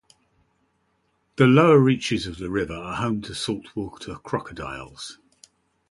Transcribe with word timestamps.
The 1.35 1.45
lower 1.45 1.77
reaches 1.79 2.25
of 2.25 2.39
the 2.39 2.49
river 2.49 2.73
are 2.73 2.95
home 2.95 3.21
to 3.21 3.35
salt 3.35 3.75
water 3.75 4.15
crocodiles. 4.15 5.19